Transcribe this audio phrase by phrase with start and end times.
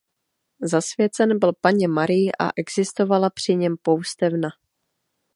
[0.61, 4.49] Zasvěcen byl Panně Marii a existovala při něm poustevna.